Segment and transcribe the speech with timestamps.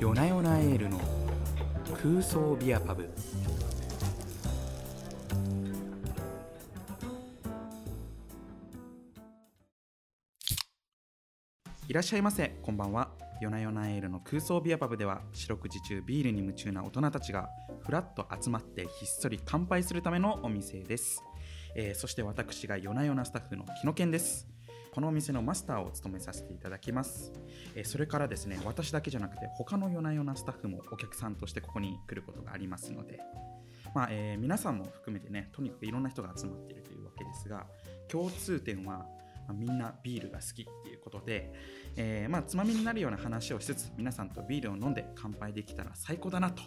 [0.00, 1.00] 夜な夜なエールの
[2.00, 3.10] 空想ビアパブ。
[11.88, 12.56] いらっしゃいませ。
[12.62, 13.10] こんばんは。
[13.40, 17.48] 夜な夜なエールの空想ビアパブでは四六時中ビールに夢中な大人たちが
[17.80, 18.90] ふらっと集まってひっ
[19.20, 21.22] そり乾杯するためのお店です、
[21.74, 24.57] えーそして私が夜な夜なスタッフの木野健です。
[24.98, 27.32] このお店のマスターを務めさせていただきます、
[27.76, 33.20] えーそれからですね私だけじゃなくて他の夜な夜なスタッフもお客さんとしてここに来ることがありますので
[33.94, 37.64] まあえー皆さんも含めてねとにかくいろんな人が集まっているというわけですが
[38.08, 39.06] 共通点は、ま
[39.50, 41.52] あみんなビールが好きっていうことで、
[41.94, 46.60] えーまあ、つまみになるような話をしつつ皆さんとビールを飲んで乾杯できたら最高だなと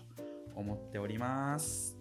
[0.55, 1.97] 思っております。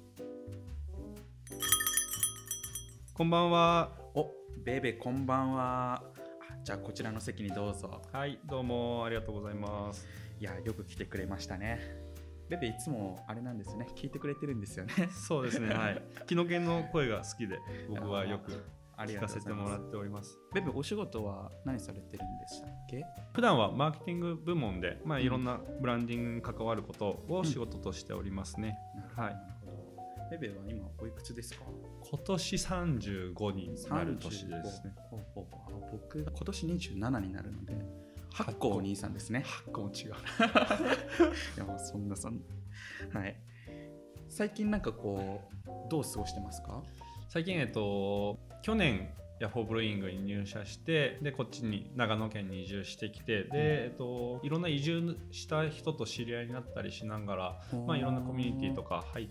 [3.14, 3.90] こんばんは。
[4.14, 4.30] お
[4.64, 6.02] ベーベこんばんは。
[6.16, 6.19] あ
[6.64, 8.02] じゃあこちらの席にどうぞ。
[8.12, 10.06] はい、どうもありがとうございます。
[10.38, 11.80] いやよく来てくれましたね。
[12.48, 13.88] ベベいつもあれなんですね。
[13.96, 14.92] 聞いてくれてるんですよね。
[15.12, 16.02] そうですね、 はい。
[16.26, 17.58] 木の犬の声が好きで、
[17.88, 18.52] 僕はよく
[18.98, 20.38] 聞かせてもらっております。
[20.52, 23.04] ベベお仕事は何されてるんでしたっけ？
[23.32, 28.76] 普段はマーケティング部門で、まあ、いろんなブランディングに関わることを仕事としておりますね。
[29.16, 29.34] はい。
[29.34, 30.30] なるほど。
[30.30, 31.64] ベベは今おいくつですか？
[32.10, 34.92] 今年35になる年ですね。
[34.96, 35.59] 35ほうほうほ
[35.90, 37.74] 僕が今年27になるので
[38.34, 39.44] 8個お兄さんですね。
[39.66, 40.10] 8個も違う。
[41.56, 42.40] いやもうそんなそん
[43.12, 43.20] な。
[43.20, 43.36] はい。
[44.28, 46.82] 最近なんかこうどう過ごしてますか？
[47.28, 59.28] 最近、えっと、去年、ヤホーブルーイングに入社してでこっちに長野県に移住してきてで、えっと、いろんな移住した人と知り合いになったりしながらまあ、いろんなコミュニティとか入っ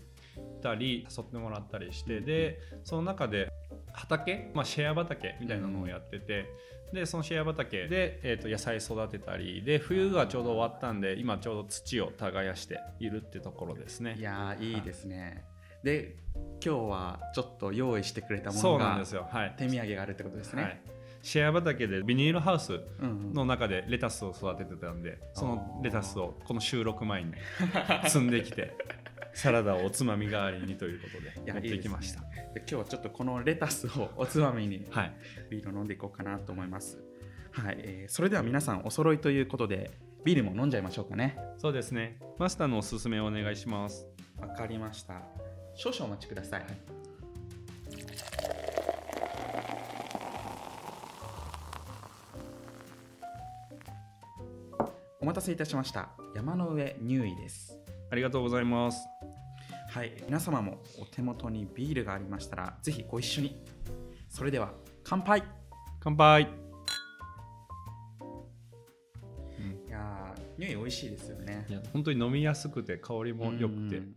[0.60, 3.52] たり誘ってもらったりしてでその中で
[3.92, 6.46] 畑、まあ、シェア畑みたいなのをやってて、
[6.92, 14.16] でそのシェア畑で、えー、と野菜育てたりで冬がちょうど終わったんで今ちょうど土を耕しているってところですね。
[14.18, 15.44] いやーいいですね。
[15.84, 16.16] で
[16.64, 19.26] 今日はちょっと用意してくれたものがそうなんですよ。
[19.30, 19.54] はい。
[19.56, 20.80] 手土産があるってことですね、はい、
[21.22, 23.34] シェア畑でビニールハウスうんうん。
[23.34, 27.32] の中でレタスを育ててたんでそのレタスをこの収録前に
[28.06, 28.76] 積んできて
[29.34, 31.76] サラダをおつまみ代わりにということいで持っやいいですね。
[31.78, 32.20] てきました。
[32.20, 32.26] で
[32.58, 35.12] 今日はちょっとこのレタスをおつまみにはい。
[35.50, 36.98] ビールを飲んでいこうかなと思います。
[37.52, 39.90] はい、えーそれでは皆さんお揃いということで
[40.24, 41.38] ビールも飲んじゃいましょうかね。
[41.58, 42.18] そうですね。
[42.38, 44.06] マスターのおすすめをお願いします。
[44.38, 45.22] わかりました。
[45.74, 46.64] 少々お待ちください、
[55.20, 56.10] お待たせいたしました。
[56.34, 57.79] 山の上入位です
[58.10, 59.06] ありがとうございます。
[59.88, 60.12] はい。
[60.26, 63.62] 皆様もお手元にビールがありましたらぜひご一緒に。
[64.28, 64.72] それでは
[65.04, 65.44] 乾杯。
[66.00, 66.42] 乾杯。
[66.42, 66.46] い
[69.90, 71.66] やー入位美味しいですよね。
[71.68, 73.98] いや本当に飲みやすくて香りも良くて。
[73.98, 74.00] う。
[74.00, 74.14] ん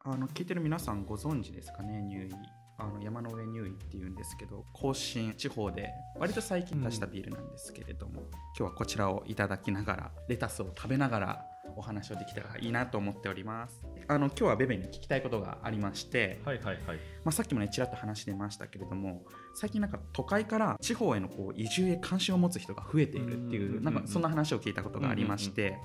[0.00, 2.30] あの聞いてる皆さんご存知ですかね入位
[2.78, 8.22] あの山の上入位っていうんですけど甲信地方で割と最近出したビールなんですけれども、
[8.56, 11.44] 今日はこちらをいただきながらレタスを食べながら
[11.78, 16.96] お話をできたらいいなと思っておりますあの今日はベベに聞きたいことがありまして、はいはいはい。
[17.24, 19.24] まあ、さっきもねちらっと話してましたけれども
[19.54, 25.76] 最近なんか都会から地方へのこう移住へ関心を持つ人が増えているってうんうんうんうんいうなんかそんな話を聞いたことがありまして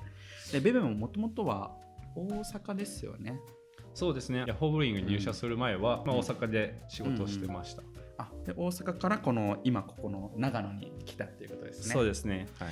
[0.52, 1.72] でベベももともとは
[2.16, 3.38] 大阪ですよね
[3.94, 4.44] そうですね。
[4.46, 7.82] ヤホーブルーイングに入社する前は、まあ、大阪で仕事をしてました。
[8.18, 12.48] あで大阪からこの今ここの長野に来たっていうことですねそうですね。
[12.58, 12.68] はい。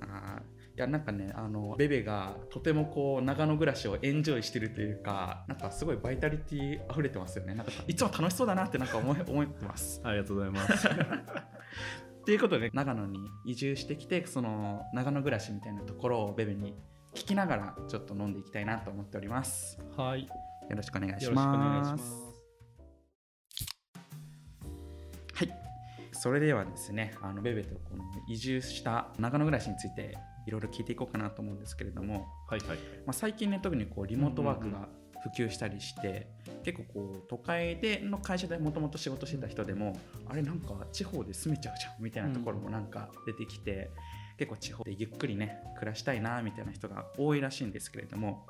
[0.00, 7.54] あーいやなんかねあのベベがとてもこう長野暮らしをエンジョイしてるというかなんかすごいバイタリティ溢れてますよね。
[7.54, 10.00] なんかいつも楽しそうだなってなんか思い 思ってます。
[10.02, 10.88] ありがとうございます。
[10.90, 16.74] っていうことで長野に移住してきてその長野暮らしみたいなところをベベに
[17.12, 19.78] 聞きながらちょっと飲んでいきたいなと思っております。
[19.96, 20.28] はい。
[20.70, 22.33] よろしくお願いします
[26.14, 30.16] それではですねあのベベとこの移住した長野暮らしについて
[30.46, 32.78] いろいろ聞いていこうかなと思うんですけれども、はいはい。
[33.06, 34.88] まあ、最近ね特にこうリモートワークが
[35.22, 36.28] 普及したりして、
[36.64, 43.90] 結構こう都会での会社でもともと仕事してた人でもあれなんか地方で住めちゃうじゃんみたいなところもなんか出てきて、
[44.36, 48.46] 結構地方でゆっくりね暮らしたいなみたいな人が多いらしいんですけれども、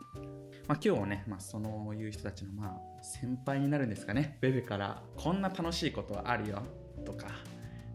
[0.67, 6.63] まあ、今日はね、まあ、そういう人たちのまあ先輩になるんですかねベベからこんな楽しいことはあるよ
[7.05, 7.27] とか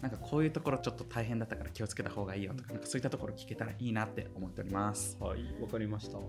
[0.02, 5.18] なんかこういうところちょっと大変だったから気をつけた方がいいよとかなんかそういったところ聞けたらいいなって思っております。
[5.20, 5.40] はい。
[5.62, 6.18] わかりました。
[6.18, 6.28] はい、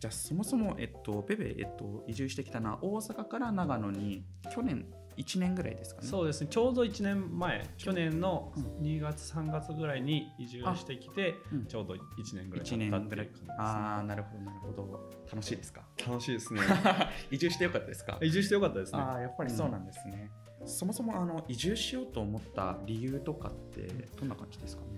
[0.00, 4.86] じゃあそもそも、えっと、ベベ、えっと、移住してきたのは大阪から長野に去年
[5.16, 6.06] 1年ぐらいですかね。
[6.08, 6.46] そうですね。
[6.50, 8.64] ちょうど1年前去年のうん。
[8.82, 11.66] 2月3月ぐらいに移住してきて、うん。
[11.66, 11.98] ちょうど1
[12.34, 15.10] 年ぐらい1経った年ぐらいっていう感じです、ね、ああなるほどなるほど。
[15.30, 15.82] 楽しいですか？
[16.08, 16.60] 楽しいですね。
[17.30, 18.18] 移住してよかったですか？
[18.22, 18.98] 移住してよかったですね。
[19.00, 20.30] ああやっぱりそうなんですね、
[20.64, 24.88] そもそもあの移住しようと思った理由とかってどんな感じですかね？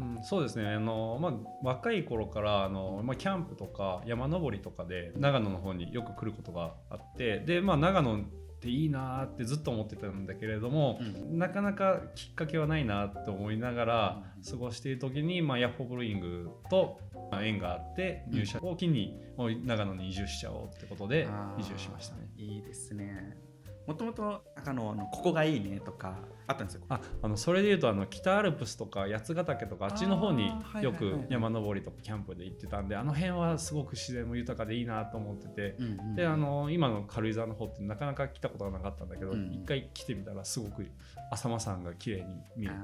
[0.00, 0.66] うん、そうですね。
[0.66, 1.32] あの、まあ、
[1.62, 8.20] 若い頃からあの、まあ、キャンプとか山登りとかで長野の方によく来ることがあってで、まあ、長野っ
[8.60, 11.38] ていいなーってずっと思ってたんだけれども、うん。
[11.38, 14.42] なかなかきっかけはないなって思いながらうん。
[14.42, 16.98] 過ごしている時に、まあ、ヤッホーブルーイングと
[17.30, 21.28] まあ縁があって入社を機にもう長野に移住しちゃおうってことで
[21.58, 22.28] 移住しましたね。
[22.36, 23.36] いいですね
[23.86, 26.82] もともとあのここがいいねとかあったんですよ。
[26.88, 30.50] ああのそれでいうとあの北アルプスとか八ヶ岳とかあっちの方に
[30.80, 35.76] よく山登りとかキャンプで行ってたんであの辺はすごく自然も豊かでいいなと思ってて。
[35.78, 39.52] うんうんであの今の軽井沢の方ってなかなか来たことがなかったんだけど、うん。
[39.52, 40.86] 一回来てみたらすごく
[41.30, 42.74] 浅間山が綺麗に見えて。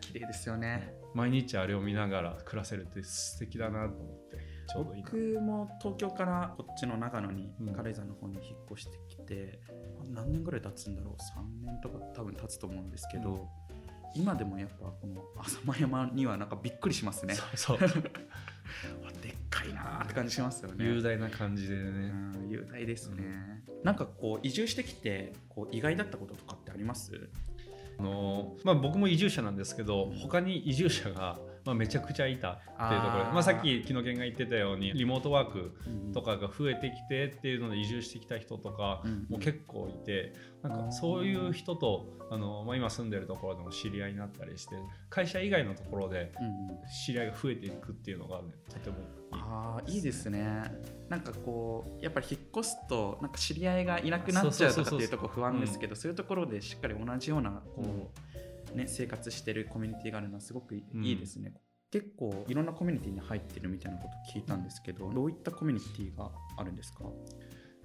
[0.00, 0.94] 綺麗ですよね。
[1.14, 5.10] 毎日あれを見ながら暮らせるって素敵だなと思ってちょうどいいな。
[5.10, 7.72] 僕も東京からこっちの長野にうん。
[7.74, 9.60] 軽井沢の方に引っ越してきて、
[10.12, 11.14] 何年ぐらい経つんだろう
[11.64, 13.38] ？3年とか多分経つと思うんですけど、うん
[14.16, 17.34] 今でもやっぱこの浅間山にはなんかびっくりしますね。
[17.56, 17.88] そう わ
[19.20, 20.84] でっかいなーって感じしますよね。
[20.84, 27.28] 雄大な感じでね、うん雄大ですね、なんかこう移住してきてこう意外だったこととかってあります？
[27.98, 33.24] あのまあ、僕も移住者なんですけど他に移住者が、まあ、めちゃくちゃいたっていうところ。
[33.32, 35.72] まあ、さっき木野健が言ってたようにリモートワーク
[36.12, 44.76] とかが増えてきてっていうので移住してきた人とかうんも結構いてなんかそういう人とあの、まあ、今住んでるところでも知り合いになったりして
[45.08, 46.54] 会社以外のところでうんうん。
[47.06, 48.96] 知り合いが増えていくっていうのがねとても。
[49.32, 50.62] ああいいですね。
[51.08, 58.33] なんかこうやっぱり引っ越すとなんか知り合いがいなくなっちゃうとかっていうところ不安ですけどそういうところでしっかり同じようなこう、
[58.74, 61.54] ね、生活してるコミュニティがあるのはすごくいいですね、
[61.90, 67.04] 結構いろんなコミュニティに入ってるみたいなこと聞いたんですけどどういったコミュニティがあるんですか？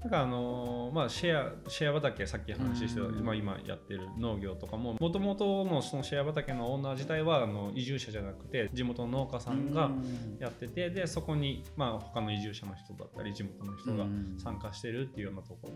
[0.01, 3.21] なんかあのーまあシェアシェア畑さっき話してた、うん。
[3.21, 9.91] まあ、今やってる農業とかももともとのそのシェア畑のオーナー自体はあの移住者じゃなくて地元の農家さんが
[10.39, 14.37] やっててでそこにまあ他の移住者の人だったり地元の人がうん。
[14.41, 15.75] 参加してるっていうようなところに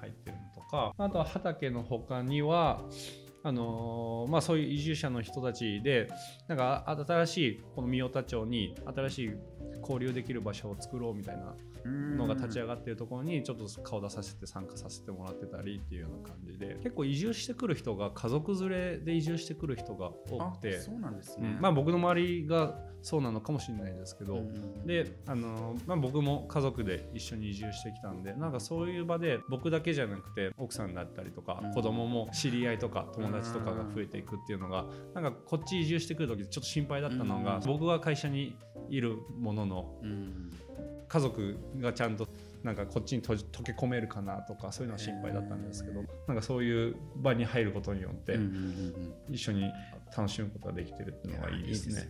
[0.00, 2.80] 入ってるのとかあとは畑の他には
[3.42, 6.08] あのーまあ、そういう移住者の人たちで
[6.46, 9.30] なんか新しいこの三代田町に新しい
[9.80, 11.54] 交流できる場所を作ろうみたいな
[11.84, 21.60] のが立ち上がってるところにちょっと顔出させて参加させてもらってたりっていうような感じで結構移住してくる人が家族連れで移住してくる人が多あくてそうなんですね、うん。
[21.60, 31.74] まあ僕の周りがそうなのかもしれないですけど、うんであのまあ、僕も家族で一緒に移住してきたんでなんかそういう場で僕だけじゃなくて奥さんだったりとか、うん。
[31.74, 37.62] 子供も知り合いとか友達とかが増えていくっていうのがなんかこっち移住してくる時ちょっと心配だったのが、うん。
[37.66, 38.54] 僕は会社に
[38.88, 40.50] いるもののうん
[41.10, 42.28] 家族がちゃんと
[42.62, 48.54] なんかこっちに溶け込めるかなとかそういうのは心配だったんですけど、なんかそういう場に入ることによってうんうんうん
[49.28, 49.72] うん一緒に
[50.16, 52.08] 楽しむことができてるっていうのがいいですね。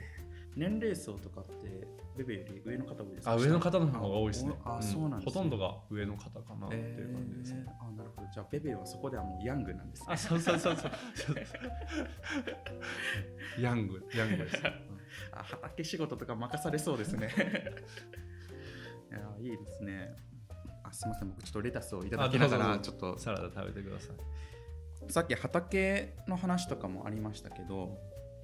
[0.55, 1.88] 年齢層とかって
[2.19, 3.32] ベベより上の方多いですか？
[3.32, 4.52] あ上の方の方が多いですね。
[4.64, 7.64] あ、うんそうなんです、ね、ほとんどが上の方かなっていう感じですね。
[7.67, 10.91] えーあなるほどじゃあベベはそこではもうヤングなんですねあ、そうそうそうそう。
[13.62, 14.62] ヤング、ヤングです。
[15.32, 17.31] あ畑仕事とか任されそうですね
[19.10, 20.14] いやいいですね。
[20.82, 21.29] あすみません。
[21.29, 23.19] 僕ちょっとレタスをいただきながらちょっと。
[23.19, 25.12] サラダ食べてください。
[25.12, 27.98] さっき畑の話とかもありましたけども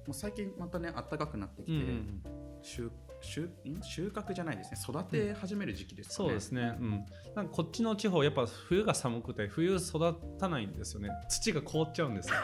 [0.09, 2.23] う最近またね暖かくなってきて、うん
[2.63, 3.81] 収収ん？
[3.81, 4.79] 収穫じゃないですね。
[4.87, 6.75] 育て始める時期ですかね、そうですね。
[6.79, 7.05] うん。
[7.35, 11.09] なんかこっちの地方やっぱ冬が寒くて冬育たないんですよね。
[11.29, 12.35] 土が凍っちゃうんですよ。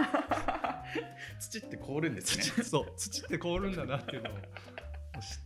[1.39, 2.44] 土って凍るんですね。
[2.44, 2.94] 土そう。
[2.96, 4.42] 土って凍るんだなっていうのを知っ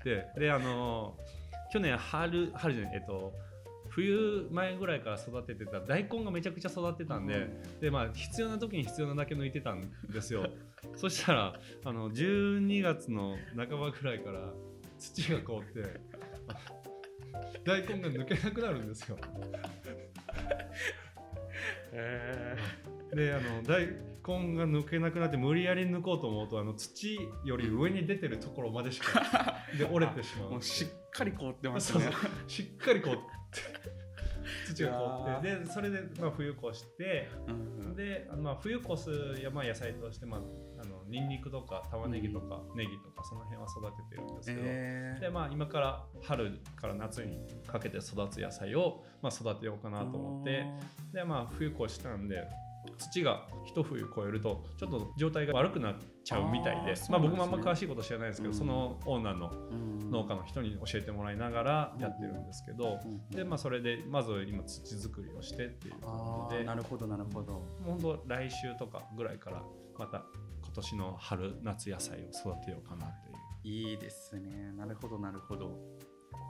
[0.04, 0.28] て。
[0.38, 1.18] であの
[1.72, 3.34] 去年春春じゃないえっと
[3.90, 7.48] 冬前ぐらいから育ててた大根がめちゃくちゃ育ってたんで、
[7.82, 10.48] でまあ必要な時に必要なだけ抜いてたんですよ。
[10.96, 14.54] そしたらあの12月の半ばぐらいから
[15.00, 16.00] 土が凍って
[17.64, 19.18] 大根が抜けなくなるんですよ。
[23.16, 23.88] であの大
[24.28, 30.52] 根が抜けなくなって無理やり抜こうと思うとあの土より上に出てるところまでしか で折れてしまう。
[30.52, 32.50] もうしっかり凍ってますそうねそう。
[32.50, 33.18] しっかりこう
[34.74, 40.40] 土が凍ってでそれで、まあ、冬越してうんであのまあ冬越すや、まあ、野菜として、まあ、
[40.82, 45.22] あのニンニクとか玉ねぎとか、ネギとかその辺は育ててるんですけど、えー。
[45.22, 50.66] でまあ、今から春から夏にかけて育つ野菜を、まあ、育てようかなと思って
[51.14, 52.48] で、まあ、冬越したんで
[52.98, 58.58] 土が一冬越えるとちょっと状態が悪くなっちゃうみたいであーそうまあ、僕もあんま詳しいこと知らないですけど、うん。
[58.58, 65.96] そのオーナーのうん農家の人に教えてもらいながらやってるんですけど、うんでまあ、それでまず今土作りをしてっていう。
[66.04, 67.64] あ感じでーなるほどなるほど。
[67.86, 69.64] 本当来週とかぐらいから
[69.98, 70.24] また
[70.64, 73.38] 今年の春夏野菜を育てようかなという。
[73.64, 74.72] いいですね。
[74.78, 75.78] なるほどなるほど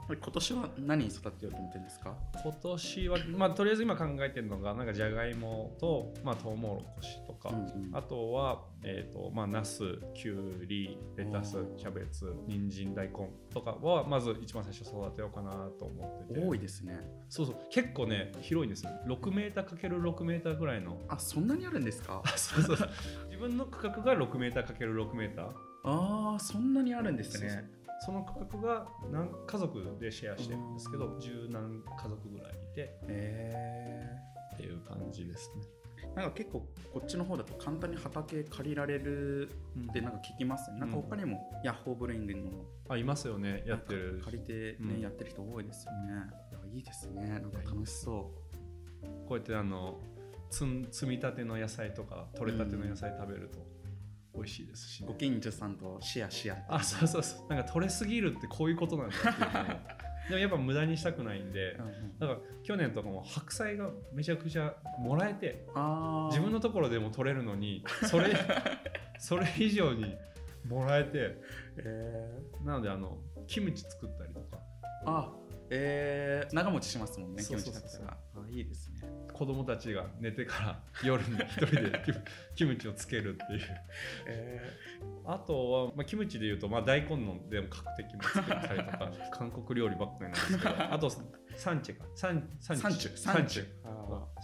[0.08, 2.16] 今年は何育てようと思ってるんですか？
[2.42, 7.94] 今年は、まあ、とりあえず今考えてるのがなんかじゃがいもと、まあ、トウモロコシとか、うんうん。
[7.94, 9.82] あとは、えーとまあ、ナス
[10.14, 16.40] キュウリレタスキャベツ人参大根とかはまず一番最初育てようかなと思ってて。
[16.40, 16.98] 多いですね。
[17.28, 17.56] そうそう。
[17.70, 18.92] 結構ね広いんですよ。
[19.08, 21.02] 6m×6m ぐらいの。
[21.08, 22.22] あそんなにあるんですか？
[22.24, 22.76] あそうそう。
[22.78, 22.90] そう
[23.26, 25.50] 自分の区画が 6m×6m
[25.84, 34.06] ああそんなにあるんですねその区画が何家族でシェアしてるんですけど十何家族ぐらいいてえ
[34.54, 35.62] っていう感じですね。
[36.14, 39.50] ー、なんか結構こっちの方だと簡単に畑借りられる
[39.90, 44.20] ってなんか聞きますね、なんか他にもヤッホーブレイングのあいますよねやってる。
[44.24, 45.00] 借りてね、うん。
[45.00, 46.12] やってる人多いですよね。
[46.50, 47.28] いやいいですね。
[47.28, 48.32] なんか楽しそ
[49.26, 50.00] こうやってあの
[50.50, 53.58] つん積み立ての野菜とか取れたての野菜食べると
[54.38, 55.06] 美味しいですし、ね。
[55.08, 56.64] うご近所さんとシェアし合って。
[56.68, 57.48] あそうそうそう。
[57.48, 59.34] なんか取れすぎるってこういうことなんだっていう
[60.28, 62.18] でもやっぱ無駄にしたくないんでうんうん。
[62.18, 65.66] だから去年とかも白菜がめちゃくちゃもらえて
[66.30, 68.34] 自分のところでも取れるのにそれ
[69.18, 70.16] それ以上に
[70.64, 71.36] もらえて。
[71.78, 74.58] えなのであのキムチ作ったりとか。
[75.06, 75.32] ー、あ
[75.70, 78.12] えー、長持ちしますもんねキムチだったら。
[78.12, 79.00] あいいですね。
[79.32, 82.02] 子供たちが寝てから夜に一人で
[82.56, 83.60] キムチをつけるっていう。
[84.26, 84.60] え
[85.24, 89.12] あとは、まあ、キムチでいうと、まあ、大根のでも角的も作ったりとか。
[89.32, 90.92] 韓国料理ばっかりなんですけど。
[90.92, 91.10] あと
[91.56, 92.06] サンチェか。
[92.14, 93.66] サンサンチサンチュサンチュ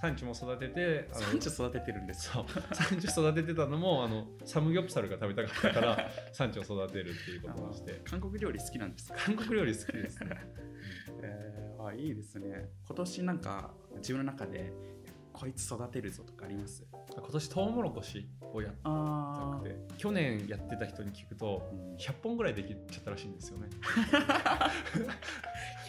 [0.04, 2.30] あサンチュも育ててあのサンチュ育ててるんです。
[2.30, 2.44] そう。
[2.74, 8.00] サンチュ育ててたのもあのサムギョプサルが食べたかったからサンチュを育てるっていうことをして。
[8.04, 9.16] 韓国料理好きなんですか？
[9.24, 10.30] 韓国料理好きですね。
[11.22, 12.68] えー、あいいですね。
[12.86, 14.72] 今年なんか自分の中で
[15.34, 16.86] こいつ育てるぞとかあります？
[17.14, 18.78] 今年トウモロコシをやって。
[18.84, 21.96] あなくて去年やってた人に聞くとうん。
[21.96, 23.68] 100本ぐらいできちゃったらしいんですよね。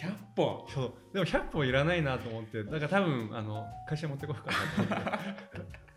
[0.00, 0.92] 100本そう。
[1.12, 4.52] でも100本いらないなと思ってだから多分あの会社持ってこようか
[4.88, 5.86] なと思って。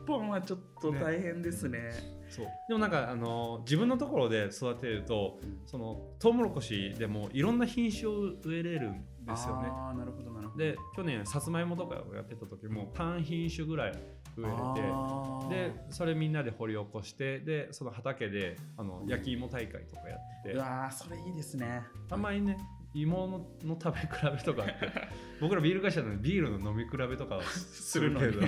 [0.00, 1.90] 100本はちょっと大変ですね。
[2.28, 2.46] そう。
[2.68, 9.68] でもなんかあの自分のところで育てるとそのトウモロコシでもいろんな品種を植えれるんですよね。
[9.68, 10.64] ああなるほどなるほど。
[10.64, 13.92] で去年さつまいもとかをやってた時も単品種ぐらい
[14.36, 20.52] 植えれてでそれみんなで掘り起こしてでその畑であの焼き芋大会とかやって。
[20.52, 21.82] うわーそれいいですね。
[22.08, 22.56] たまにね
[22.92, 24.90] 芋のの食べ比べとかあって
[25.40, 28.40] 僕らビール会社なのでビールの飲み比べとかはするけど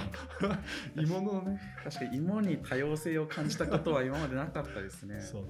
[1.01, 1.61] 芋のね。
[1.85, 5.21] 確かに芋に多様性を感じたことは今までなかったですね。
[5.21, 5.45] そう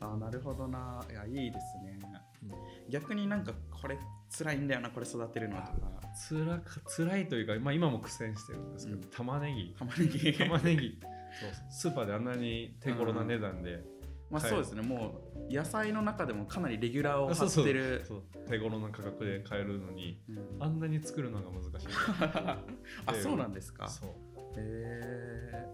[0.00, 1.98] あーなるほどないやいいですね、
[2.42, 2.50] うん。
[2.90, 3.98] 逆になんかこれ
[4.36, 5.72] 辛いんだよなこれ育てるのとか
[6.14, 9.04] つらか辛いというか、まあ、今も苦戦してるんですけど、うん。
[9.10, 9.74] 玉ねぎ。
[9.78, 10.32] 玉ねぎ。
[10.38, 10.98] 玉ねぎ。
[11.40, 13.82] そうスーパーであんなに手頃な値段で、
[14.30, 14.82] まあそうですね。
[14.82, 15.20] も
[15.50, 17.64] う野菜の中でもかなりレギュラーを張そうそう。
[17.64, 18.02] ってる。
[18.48, 20.62] 手頃な価格で買えるのにうん。
[20.62, 21.88] あんなに作るのが難しい。
[23.06, 23.88] あそうなんですか。
[23.88, 24.31] そう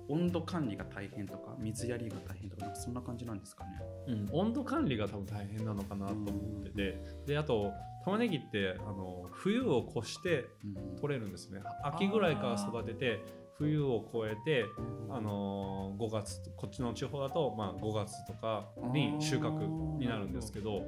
[0.08, 3.70] 温度管理が大変とか水やりが大変とかなんかそんな感じなんですかね。
[4.06, 6.30] うん、温度管理が多分大変なのかなと思
[6.60, 7.72] ってて、であと
[8.04, 10.96] 玉ねぎってあの冬を越してうん。
[11.00, 11.60] 取れるんですね。
[11.84, 13.20] 秋ぐらいから育てて
[13.58, 14.64] 冬を越えて
[15.10, 19.66] あのー5月こっちの地方だと、まあ、5月とかに収穫
[19.98, 20.82] になるんですけど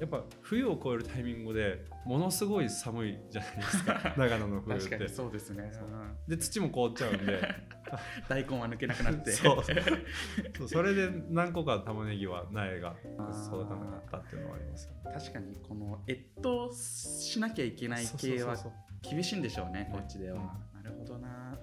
[0.00, 4.14] やっぱ冬を越えるタイミングでものすごい寒いじゃないですか。
[4.18, 4.84] 長野の冬って。
[4.84, 5.88] 確かにそうですね、そう。
[5.88, 6.16] うん。
[6.28, 7.40] で土も凍っちゃうんで。
[8.28, 9.30] 大根は抜けなくなって。
[9.32, 10.68] そう。
[10.68, 15.16] それで何個か玉ねぎは苗が育たなかったっていうのはありますよね。
[15.18, 18.56] 確かにこの越冬しなきゃいけない系は
[19.02, 19.90] 厳しいんでしょうねね。
[19.92, 20.82] こっちでは、うん。
[20.82, 21.58] なるほどな。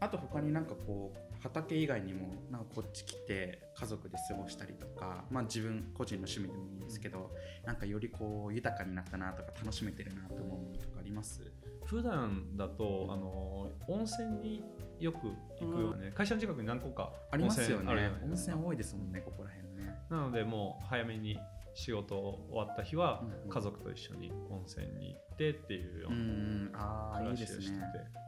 [0.00, 7.30] あと他になんかこう畑以外にもなんかこっち来て家族で過ごしたりとかまあ自分個人の趣味でもいいんですけど
[7.64, 11.40] なんかよりこう豊かになったなとか楽しめてるなと思うものとかあります？
[11.84, 14.62] 普段だとあの温泉に
[14.98, 15.28] よく
[15.60, 17.84] 行くよね、会社の近くに何個かありますよね。
[17.84, 19.94] 温泉あるじゃない温泉多いですもんねここら辺ね。
[20.10, 21.38] なのでもう早めに
[21.74, 23.48] 仕事終わった日はうんうん。
[23.48, 26.82] 家族と一緒に温泉に行ってっていうよううんうなん。
[26.82, 27.78] ああしをしてて、すね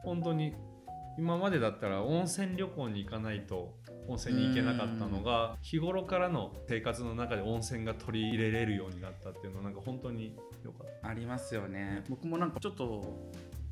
[0.03, 0.55] 本当に
[1.17, 3.75] 今までだったら温泉旅行に行かないと
[4.07, 11.07] 温泉に行けなかったのが日頃からの生活の中で温泉が取り入れれるようになったっていうのはなんか本当に良かった。
[11.09, 12.03] ありますよね。
[12.09, 13.03] 僕もなんかちょっと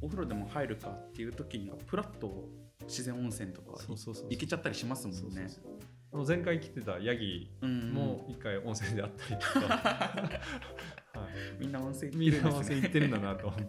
[0.01, 2.47] お風呂でも入るかっていう時にプラッと
[2.83, 5.21] 自然温泉とかそうそうそう行けちゃったりしますもんね。
[5.21, 5.63] そうそうそう。
[6.13, 9.59] あの前回来てたヤギうんも一回温泉であったりとか、
[11.19, 13.65] はい、みんな温泉行ってるんだなと思って。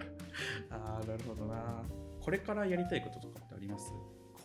[0.70, 1.82] ああなるほどな
[2.20, 3.92] これからやりたいこととかってあります？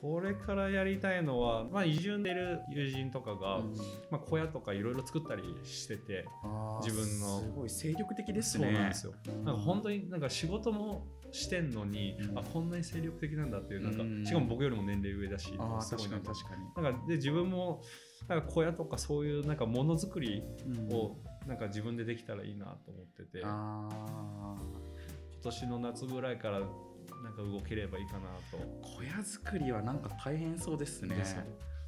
[0.01, 3.75] これからやりたいのは、まあ、移住でいる友人とかが、うん。
[4.11, 6.25] まあ、小屋とかいろいろ作ったりしてて
[6.83, 7.39] 自分の。
[7.39, 9.13] すごい精力的ですそうねなんですよ。
[9.45, 12.37] なんか本当になんか仕事もしてんのに、うん。
[12.37, 14.25] あこんなに精力的なんだっていうなんか、うん。
[14.25, 16.83] しかも僕よりも年齢上だしすごいな確かに確かに。
[16.83, 17.81] なんかで自分も
[18.27, 20.93] なんか小屋とかそういうなんかものづくりうん。
[20.93, 21.15] を
[21.47, 24.55] なんか自分でできたらいいなと思ってて、今あ
[25.41, 26.61] 年の夏ぐらいから
[27.23, 28.19] なんか動ければいいかな
[28.51, 28.57] と。
[28.57, 31.15] ー小屋作りはなんか大変そうですね。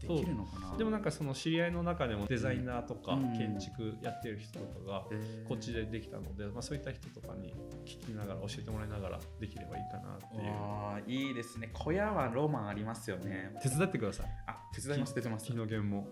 [0.02, 0.78] できるのかな？
[0.78, 3.38] でもなんかその知り合いの中でもデザイナーとかうん。
[3.38, 5.48] 建築やってる人とかがえー。
[5.48, 7.54] こっちでできたので、まあ、そういった人とかに
[7.86, 10.52] 聞きながら教えてもらいながらできればいいかなっていう。
[10.52, 11.70] あーいいですね。
[11.74, 13.56] 小屋はロマンありますよね。
[13.62, 14.28] 手伝ってください。
[14.48, 15.46] あ手伝います手伝います。
[15.46, 16.08] 日の源も。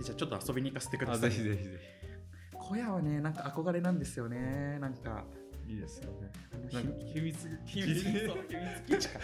[0.00, 1.30] じゃあちょっと遊びに行かせてくだあさい。
[1.30, 1.78] ぜひぜひぜ
[2.52, 4.78] 小屋はねなんか憧れなんですよね。
[4.80, 6.32] なんかひいいですよね。
[6.68, 8.24] 秘密秘密 秘密
[8.86, 9.20] 基地か。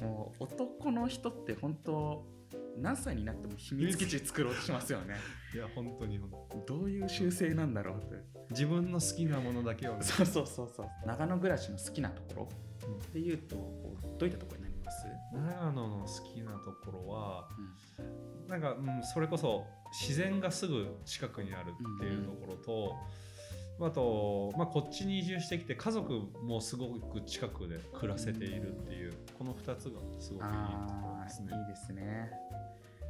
[0.00, 2.26] もう男の人って本当
[2.76, 5.16] 何歳になっても秘密基地作ろうとしますよね。
[5.54, 6.20] いや本当に。
[6.66, 8.24] どういう習性なんだろうって。
[8.50, 9.96] 自分の好きなものだけを。
[9.96, 10.86] ねそうそうそうそう。
[11.06, 12.48] 長野暮らしの好きなところ。
[12.50, 17.48] うんっていうとこうどういったところになります、長野の好きなところは
[18.48, 22.96] なんか、うん、それこそ自然がすぐ近くにあるっていうところと、
[23.80, 26.12] あと、まあ、こっちに移住してきて家族
[26.42, 31.48] もすごく近くで暮らせているっていう、この2つがすごくいいところあですね。
[31.52, 32.30] あいいですね。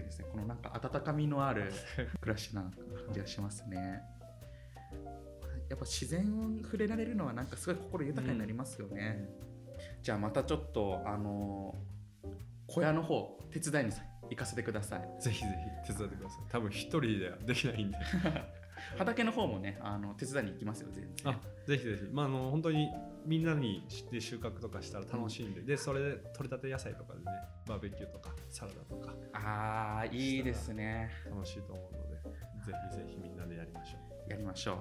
[0.05, 0.27] ですね。
[0.31, 1.73] このなんか温かみのある
[2.21, 2.73] 暮らしな感
[3.13, 4.03] じがしますね。
[5.69, 9.29] やっぱ自然に触れられるのはなんかすごい心豊かになりますよね、
[10.03, 11.75] じゃあまたちょっとあの
[12.67, 13.93] 小屋の方手伝いに
[14.31, 15.21] 行かせてください。
[15.21, 15.51] ぜひぜ
[15.87, 16.43] ひ手伝ってください。
[16.51, 17.99] 多分一人ではできないんで
[18.97, 21.33] 畑の方もねあの手伝いに行きますよ全然。
[21.33, 22.91] あぜひぜひ、まあ、あの本当に
[23.27, 27.25] みんなに知って収穫とかしたら楽しいんで、でそれで取れたて野菜とかでね
[27.67, 29.15] バーベキューとかサラダとか。
[29.33, 31.11] あーいいですね。
[31.31, 32.17] 楽しいと思うので
[32.67, 34.31] ぜひぜひみんなでやりましょう。
[34.31, 34.77] やりましょう。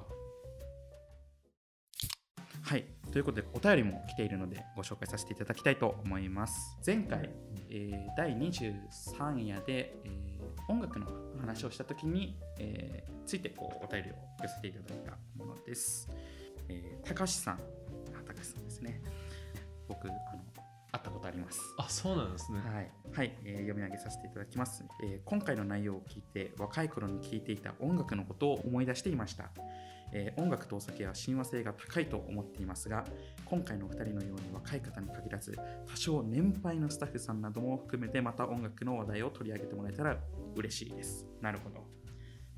[2.61, 2.85] はい。
[3.11, 6.77] ということでお便りも来ているのでご紹介させていただきたいと思います。
[6.85, 7.29] 前回、
[7.69, 11.07] えー第23夜で、えー音楽の
[11.39, 16.09] 話をした時に、えーついてこうお便りを寄せていただいたものです、
[16.67, 17.53] えー、高橋さん。
[17.53, 17.57] あ
[18.27, 19.01] 高橋さんですね。
[19.87, 20.17] 僕あの
[20.91, 21.61] 会ったことあります。
[21.77, 22.59] あそうなんですね。
[22.59, 23.37] はい、はい。
[23.45, 29.51] えー読み上げさせていただきます、えー今回の内容を聞いて若い頃に聴いていた音楽のことを思い出していました、
[30.13, 33.03] えー音楽とお酒は親和性が高いと思っていますが
[33.45, 40.17] 今回のお二人のように若い方に限らず多少年配のスタッフさんなども含めてまた音楽の話題を取り上げてもらえたら
[40.55, 42.03] 嬉しいですなるほど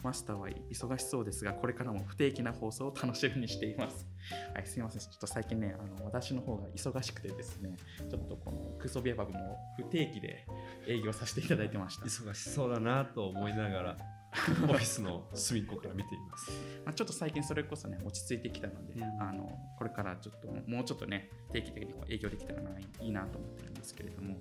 [0.06, 4.08] マスターは忙しそうですが、これからも不定期な放送を楽しみにしています。
[4.54, 5.02] はい、すみません。
[5.02, 7.76] ちょっと最近ね、あの私の方が忙しくてですね、
[8.08, 10.46] ちょっとこのクソビアバブも不定期で
[10.88, 12.06] 営業させていただいてました。
[12.06, 13.98] 忙しそうだなと思いながら
[14.64, 16.52] オフィスの隅っこから見ています。
[16.86, 19.22] まあ、ちょっと最近それこそね、落ち着いてきたので、うん。
[19.22, 24.36] あのこれからちょっともうちょっとね、定期的にこう営業できたらないいなと思ってるんですけれども、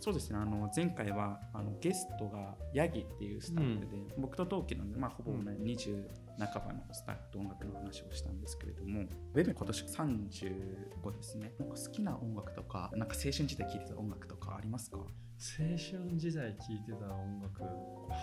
[0.00, 9.02] そうですね、あの前回はあのゲストがヤギっていうスタッフで、僕と同期なんで、まあ、ほぼ、ね20半ばのスタッフと音楽の話をしたんですけれども、
[9.34, 11.54] ウェブ今年35ですね。
[11.58, 14.98] なんか好きな音楽とか、なんか青春時代聴いてた音楽とかありますか？
[15.38, 17.62] 青春時代聴いてた音楽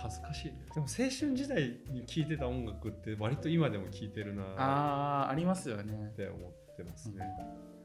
[0.01, 0.65] 恥ずかしいね。
[0.73, 5.93] でも青春時代に聴いてた音楽って割と今でも聴いてるなあー、ありますよね。
[6.11, 6.15] っ。
[6.15, 7.23] て思ってますね、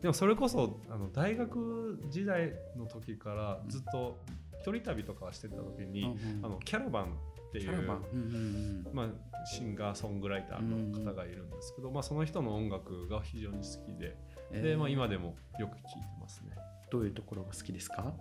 [0.00, 4.18] でもそれこそあの大学時代の時からずっと
[4.60, 7.70] 一人旅とかしてた時に、うんうんあのキャラバンっていう。
[7.70, 14.16] うんうんうんまあ、シンガーソングライターの方がいるんですけど、まあ、その人の音楽が非常に好きでで、
[14.52, 14.78] えー。
[14.78, 16.52] まあ、今でもよく聴いてますね。
[16.90, 18.14] どういうところが好きですか？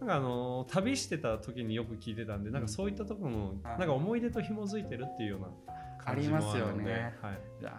[0.00, 5.48] なんかあのー旅してた時によく聞いてたんでなんかそういったところの、あなんか思い出と紐づいてるっていうような
[6.02, 7.14] 感じもありますよね。
[7.20, 7.72] はい、いや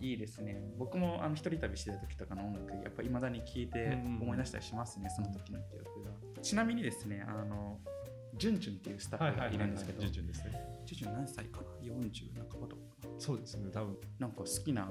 [0.00, 0.60] ーいいですね。
[0.78, 4.22] 僕もあの一人旅してた時とかの音楽やっぱいまだに聴いてうんうん。
[4.22, 6.10] 思い出したりしますね、その時の記憶が。
[6.42, 7.78] ちなみにですねあの
[8.36, 10.52] ジュンジュンっていうスタッフがいるんですけど、ジュンジュンですね。
[10.86, 12.82] ジュンジュン何歳かな？40半ばとか。
[13.18, 13.70] そうですね。
[13.72, 13.96] 多分。
[14.18, 14.88] なんか好きな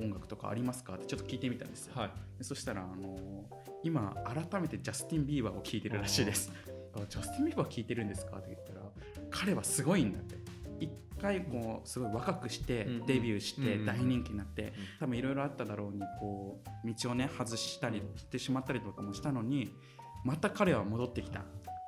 [0.00, 0.94] 音楽とかありますか？
[0.94, 2.10] ってちょっと聞いてみたんですよ、はい。
[2.38, 3.44] でそしたらあの
[3.82, 4.14] 今
[4.50, 6.52] 改めてジャスティン・ビーバーを聴いてるらしいです。
[6.94, 8.38] あジャスティン・ビーバー聴いてるんですか？
[8.38, 8.80] って言ったら
[9.30, 10.36] 彼はすごいんだって。
[10.80, 19.72] 一回こうすごい若くしてうんデビューしてうん大人気になって多分いろいろあっただろうにこう道をね外したりしてしまったりとかもしたのに
[20.24, 21.44] また彼は戻ってきた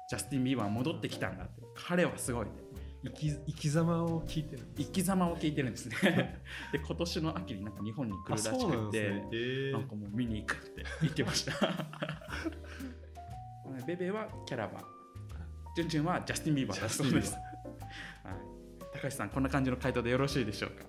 [0.09, 1.63] ジャスティン・ビーバーは戻ってきたんだって。
[1.75, 2.63] 彼はすごいって
[3.05, 6.43] 生き生き様を聞いてる生き様を聞いてるんですね。
[6.73, 9.29] で 今年の秋になんか日本に来るらしくてなんね。
[9.33, 11.53] へなんかもう見に行くって言ってました。
[13.87, 14.85] ベベはキャラバン。
[15.75, 17.43] ジュンジュンはジャスティン・ビーバーだそうです、はい、
[18.93, 20.85] 高橋さんこんな感じの回答でよろしいでしょうか？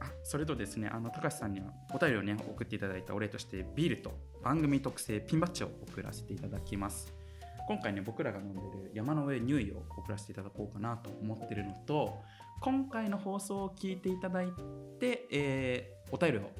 [0.00, 7.12] あそれとですねあの高橋さんにはお便りをね送っていただいたお礼としてビールと番組特製ピンバッジを送らせていただきます
[7.70, 12.18] 今回ね僕らが飲んでる山の上ニューイを送らせていただこうかなと思ってるのと
[12.60, 14.48] 今回の放送を聞いていただい
[14.98, 16.50] て、えーお便りを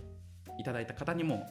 [0.60, 1.44] いただいた方にも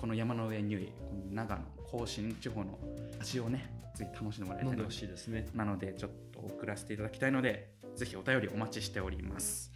[0.00, 2.78] この山の上ニューイこの長野甲信地方の
[3.20, 5.46] 味をねぜひ楽しんでもらいたいな飲んでほしいですね。
[5.54, 9.70] なのでちょっと送らせていただきたいのでぜひお便りお待ちしております。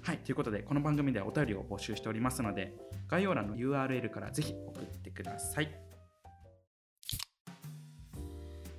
[0.00, 2.72] はいということでこの番組ではお便りを募集しておりますので
[3.06, 5.85] 概要欄の URL からぜひ送ってください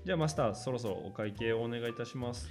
[0.07, 2.47] じゃあマスターそろそろお会計をお願いいたします。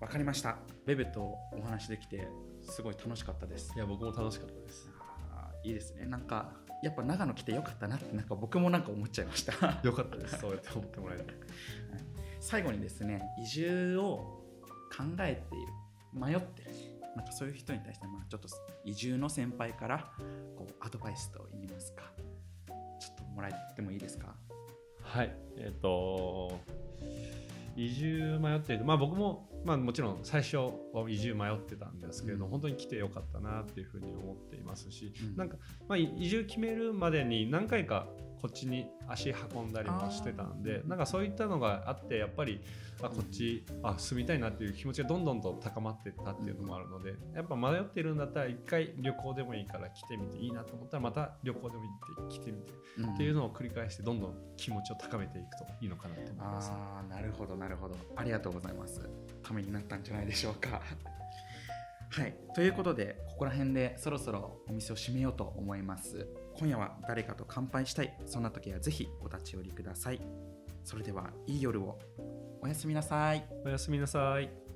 [0.00, 0.56] わかりました。
[0.86, 1.20] ベベと
[1.52, 2.26] お話できて
[2.62, 3.74] すごい楽しかったです。
[3.76, 4.88] いや僕も楽しかったです。
[5.64, 6.06] いいですね。
[6.06, 6.50] なんか
[6.82, 9.52] やっぱ長野来てよかったなってなんか僕もなんか思っちゃいました。
[9.86, 10.38] よかったです。
[10.40, 11.24] そうやって思ってもらえて。
[12.40, 14.42] 最後にですね移住を
[14.96, 15.66] 考えている
[16.14, 16.70] 迷ってる
[17.16, 18.48] なんかそういう人に対してまあちょっと
[18.86, 20.10] 移住の先輩から
[20.56, 22.04] こうアドバイスと言いますか
[22.98, 24.34] ちょっともらってもいいですか？
[25.08, 25.34] はい。
[25.56, 26.60] えっ、と
[27.76, 30.72] 移住迷っているまあ僕もまあもちろん最初は
[31.08, 32.50] 移住迷ってたんですけれど、うん。
[32.50, 35.36] 本当に来てよかったなっていうふうに思っていますし、うん。
[35.36, 35.56] なんか、
[35.88, 38.06] まあ、移住決めるまでに何回か
[38.40, 42.60] こっちに足運んだりもしてたんでなんかそういったのがあってやっぱり
[43.02, 52.72] あこっちあ住みたいなっていう気持ちがどんどんと高まっていったっていうのもあるのでやっぱ迷ってるんだったら一回旅行でもいいから来てみていいなと思ったらまた旅行でも行って来てみて。
[52.98, 56.72] うんっていうのを繰り返してどんどん気持ちを高めていくといいのかなと思います。
[57.08, 57.96] なるほどなるほど。
[58.16, 59.08] ありがとうございます。
[59.42, 60.80] ためになったんじゃないでしょうか。
[62.10, 62.34] はい。
[62.54, 66.26] ということでここら辺でそろそろお店を閉めようと思います
[66.58, 68.12] 今夜は誰かと乾杯したい。
[68.26, 70.20] そんな時はぜひお立ち寄りください。
[70.82, 71.98] それではいい夜を。
[72.60, 73.46] おやすみなさい。
[73.64, 74.67] おやすみなさい。